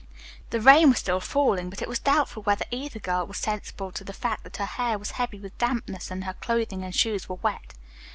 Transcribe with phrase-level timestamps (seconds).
[0.49, 4.03] The rain was still falling, but it was doubtful whether either girl was sensible to
[4.03, 7.35] the fact that her hair was heavy with dampness and her clothing and shoes were
[7.35, 7.75] wet.